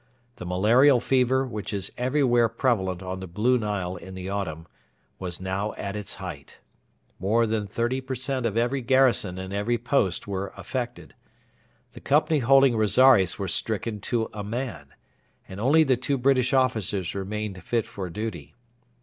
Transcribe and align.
The 0.37 0.47
malarial 0.47 0.99
fever, 0.99 1.45
which 1.45 1.71
is 1.71 1.91
everywhere 1.95 2.49
prevalent 2.49 3.03
on 3.03 3.19
the 3.19 3.27
Blue 3.27 3.59
Nile 3.59 3.97
in 3.97 4.15
the 4.15 4.29
autumn, 4.29 4.65
was 5.19 5.39
now 5.39 5.73
at 5.73 5.95
its 5.95 6.15
height. 6.15 6.57
More 7.19 7.45
than 7.45 7.67
30 7.67 8.01
per 8.01 8.15
cent 8.15 8.47
of 8.47 8.57
every 8.57 8.81
garrison 8.81 9.37
and 9.37 9.53
every 9.53 9.77
post 9.77 10.27
were 10.27 10.53
affected. 10.57 11.13
The 11.93 12.01
company 12.01 12.39
holding 12.39 12.75
Rosaires 12.75 13.37
were 13.37 13.47
stricken 13.47 13.99
to 14.09 14.27
a 14.33 14.43
man, 14.43 14.87
and 15.47 15.59
only 15.59 15.83
the 15.83 15.97
two 15.97 16.17
British 16.17 16.51
officers 16.51 17.13
remained 17.13 17.61
fit 17.63 17.85
for 17.85 18.09
duty. 18.09 18.55